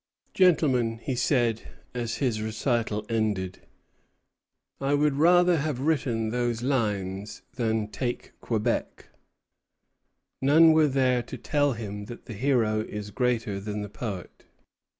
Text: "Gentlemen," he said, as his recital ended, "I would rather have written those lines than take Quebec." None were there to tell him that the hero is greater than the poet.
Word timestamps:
"Gentlemen," 0.33 0.97
he 1.03 1.13
said, 1.13 1.61
as 1.93 2.15
his 2.15 2.41
recital 2.41 3.05
ended, 3.07 3.59
"I 4.79 4.95
would 4.95 5.13
rather 5.13 5.57
have 5.57 5.81
written 5.81 6.31
those 6.31 6.63
lines 6.63 7.43
than 7.53 7.87
take 7.87 8.31
Quebec." 8.41 9.09
None 10.41 10.71
were 10.73 10.87
there 10.87 11.21
to 11.21 11.37
tell 11.37 11.73
him 11.73 12.05
that 12.05 12.25
the 12.25 12.33
hero 12.33 12.79
is 12.79 13.11
greater 13.11 13.59
than 13.59 13.83
the 13.83 13.89
poet. 13.89 14.45